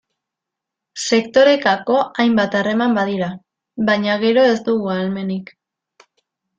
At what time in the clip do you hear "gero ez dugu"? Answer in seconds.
4.27-4.95